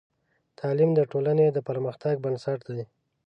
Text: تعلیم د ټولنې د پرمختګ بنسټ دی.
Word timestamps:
تعلیم 0.59 0.91
د 0.95 0.99
ټولنې 1.11 1.45
د 1.51 1.57
پرمختګ 1.69 2.15
بنسټ 2.23 2.59
دی. 2.71 2.81